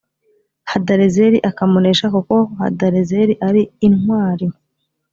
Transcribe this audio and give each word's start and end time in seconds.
hadarezeri 0.71 1.37
akamunesha 1.49 2.05
kuko 2.15 2.35
hadarezeri 2.59 3.33
ari 3.47 3.61
intwali 3.87 4.47